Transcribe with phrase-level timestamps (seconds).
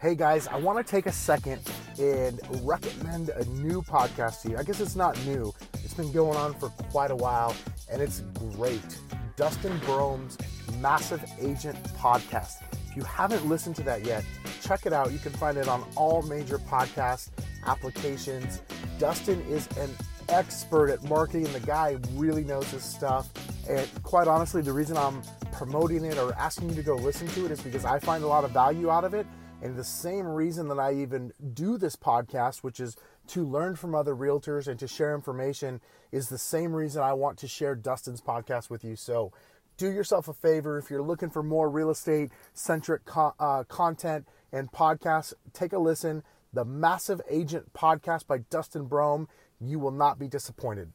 [0.00, 1.60] Hey guys, I want to take a second
[1.98, 4.56] and recommend a new podcast to you.
[4.56, 7.52] I guess it's not new, it's been going on for quite a while
[7.90, 8.20] and it's
[8.54, 9.00] great.
[9.34, 10.38] Dustin Brohm's
[10.78, 12.62] Massive Agent Podcast.
[12.88, 14.24] If you haven't listened to that yet,
[14.62, 15.10] check it out.
[15.10, 17.30] You can find it on all major podcast
[17.66, 18.62] applications.
[19.00, 19.90] Dustin is an
[20.28, 21.52] expert at marketing.
[21.52, 23.30] The guy really knows his stuff.
[23.68, 27.46] And quite honestly, the reason I'm promoting it or asking you to go listen to
[27.46, 29.26] it is because I find a lot of value out of it
[29.60, 32.96] and the same reason that I even do this podcast, which is
[33.28, 35.80] to learn from other realtors and to share information,
[36.12, 38.94] is the same reason I want to share Dustin's podcast with you.
[38.94, 39.32] So
[39.76, 44.28] do yourself a favor if you're looking for more real estate centric co- uh, content
[44.52, 46.22] and podcasts, take a listen.
[46.52, 49.26] The Massive Agent podcast by Dustin Brohm.
[49.60, 50.92] You will not be disappointed.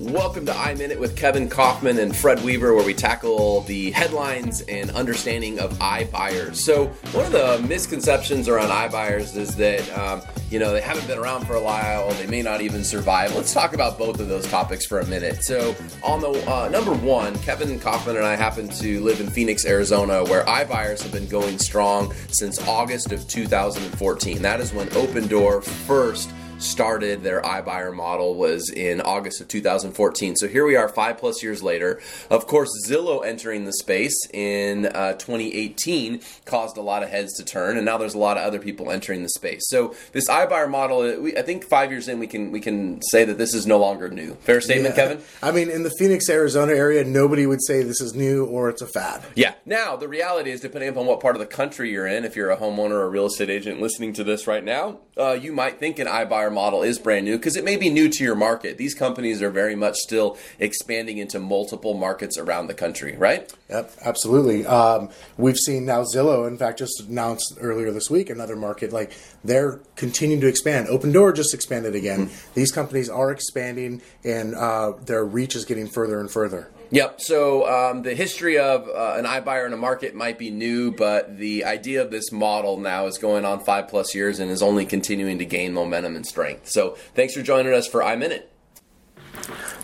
[0.00, 4.92] Welcome to iMinute with Kevin Kaufman and Fred Weaver, where we tackle the headlines and
[4.92, 6.54] understanding of iBuyers.
[6.54, 11.18] So, one of the misconceptions around iBuyers is that um, you know they haven't been
[11.18, 13.34] around for a while, they may not even survive.
[13.34, 15.42] Let's talk about both of those topics for a minute.
[15.42, 15.74] So,
[16.04, 20.22] on the uh, number one, Kevin Kaufman and I happen to live in Phoenix, Arizona,
[20.22, 24.42] where iBuyers have been going strong since August of 2014.
[24.42, 30.36] That is when Opendoor first started their iBuyer model was in August of 2014.
[30.36, 32.00] So here we are, five plus years later.
[32.30, 37.44] Of course, Zillow entering the space in uh, 2018 caused a lot of heads to
[37.44, 39.62] turn, and now there's a lot of other people entering the space.
[39.68, 43.00] So this iBuyer model, uh, we, I think five years in, we can we can
[43.02, 44.34] say that this is no longer new.
[44.40, 45.08] Fair statement, yeah.
[45.08, 45.24] Kevin.
[45.42, 48.82] I mean, in the Phoenix, Arizona area, nobody would say this is new or it's
[48.82, 49.22] a fad.
[49.34, 49.54] Yeah.
[49.64, 52.50] Now the reality is, depending upon what part of the country you're in, if you're
[52.50, 55.78] a homeowner or a real estate agent listening to this right now, uh, you might
[55.78, 58.78] think an iBuyer model is brand new because it may be new to your market.
[58.78, 63.52] These companies are very much still expanding into multiple markets around the country, right?
[63.70, 64.66] Yep, absolutely.
[64.66, 68.92] Um, we've seen now Zillow, in fact, just announced earlier this week another market.
[68.92, 69.12] Like
[69.44, 70.88] they're continuing to expand.
[70.88, 72.26] Opendoor just expanded again.
[72.26, 72.54] Mm-hmm.
[72.54, 76.70] These companies are expanding, and uh, their reach is getting further and further.
[76.90, 77.20] Yep.
[77.20, 81.36] So um, the history of uh, an iBuyer in a market might be new, but
[81.36, 84.86] the idea of this model now is going on five plus years and is only
[84.86, 86.37] continuing to gain momentum and strength.
[86.64, 88.44] So thanks for joining us for iMinute.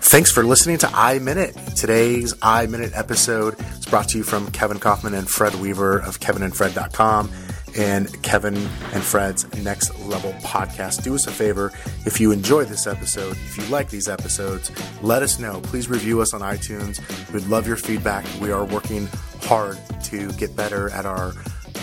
[0.06, 1.74] Thanks for listening to iMinute.
[1.74, 7.30] Today's iMinute episode is brought to you from Kevin Kaufman and Fred Weaver of kevinandfred.com
[7.76, 11.02] and Kevin and Fred's Next Level podcast.
[11.02, 11.72] Do us a favor
[12.06, 14.70] if you enjoy this episode, if you like these episodes,
[15.02, 15.60] let us know.
[15.62, 17.00] Please review us on iTunes.
[17.32, 18.24] We'd love your feedback.
[18.40, 19.08] We are working
[19.42, 21.32] hard to get better at our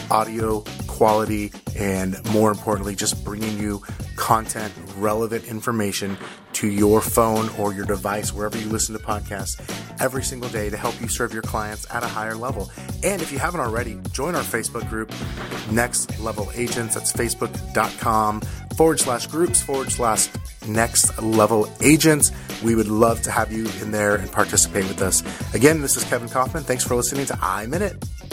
[0.10, 3.82] audio quality and more importantly, just bringing you
[4.22, 6.16] content, relevant information
[6.54, 9.60] to your phone or your device, wherever you listen to podcasts,
[10.00, 12.72] every single day to help you serve your clients at a higher level.
[13.04, 15.12] And if you haven't already, join our Facebook group,
[15.72, 16.94] Next Level Agents.
[16.94, 18.42] That's facebook.com
[18.78, 20.30] forward slash groups forward slash
[20.68, 22.32] next level agents.
[22.64, 25.24] We would love to have you in there and participate with us.
[25.56, 26.64] Again, this is Kevin Kaufman.
[26.64, 28.31] Thanks for listening to iMinute.